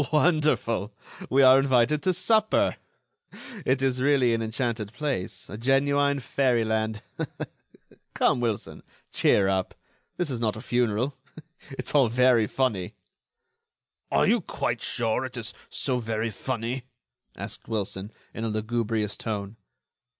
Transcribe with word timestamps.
"Wonderful! 0.11 0.91
we 1.29 1.43
are 1.43 1.59
invited 1.59 2.01
to 2.01 2.13
supper. 2.15 2.77
It 3.67 3.83
is 3.83 4.01
really 4.01 4.33
an 4.33 4.41
enchanted 4.41 4.93
place, 4.93 5.47
a 5.47 5.59
genuine 5.59 6.19
fairy 6.19 6.65
land. 6.65 7.03
Come, 8.15 8.39
Wilson, 8.39 8.81
cheer 9.11 9.47
up! 9.47 9.75
this 10.17 10.31
is 10.31 10.39
not 10.39 10.55
a 10.55 10.59
funeral. 10.61 11.15
It's 11.69 11.93
all 11.93 12.07
very 12.09 12.47
funny." 12.47 12.95
"Are 14.11 14.25
you 14.25 14.41
quite 14.41 14.81
sure 14.81 15.23
it 15.23 15.37
is 15.37 15.53
so 15.69 15.99
very 15.99 16.31
funny?" 16.31 16.85
asked 17.37 17.67
Wilson, 17.67 18.11
in 18.33 18.43
a 18.43 18.49
lugubrious 18.49 19.15
tone. 19.15 19.55